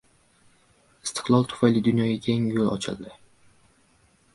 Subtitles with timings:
[1.07, 3.17] Istiqlol tufayli dunyoga keng yo‘l ochildi.